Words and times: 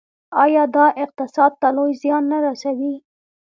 آیا 0.43 0.63
دا 0.75 0.85
اقتصاد 1.03 1.51
ته 1.61 1.67
لوی 1.75 1.93
زیان 2.01 2.23
نه 2.31 2.37
رسوي؟ 2.45 2.93